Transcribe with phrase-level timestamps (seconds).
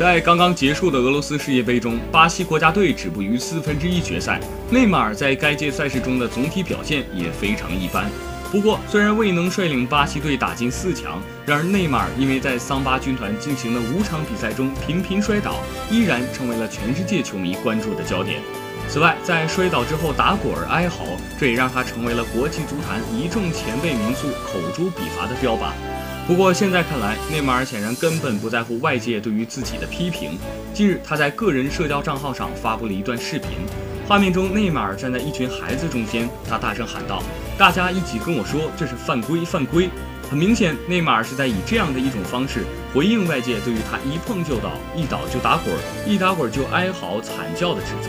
[0.00, 4.40] 在刚刚结束的俄罗斯世界杯中，巴西国家队止步于四分之一决赛。
[4.70, 8.10] 内马尔在该届赛事中的总体表现也非常一般。
[8.50, 15.56] 不过，虽然未能率领巴西队打进四强，然而内马尔因为在桑巴军团进行的五场比赛中频频摔倒，
[15.90, 18.40] 依然成为了全世界球迷关注的焦点。
[18.88, 21.04] 此外，在摔倒之后打滚儿哀嚎，
[21.38, 25.72] 这也让他成为了国际足坛一众前辈名宿口诛笔伐的标靶。
[26.30, 30.38] 不过现在看来，内马尔显然根本不在乎外界对于自己的批评。
[30.72, 33.48] 近日，他在个人社交账号上发布了一段视频，
[34.06, 37.20] 画面中内马尔站在一群孩子中间，他大声喊道
[37.58, 39.90] ：“大家一起跟我说，这是犯规，犯规！”
[40.30, 42.60] 很明显，内马尔是在以这样的一种方式
[42.94, 45.74] 回应外界对于他一碰就倒、一倒就打滚、
[46.06, 48.08] 一打滚就哀嚎惨叫的指责。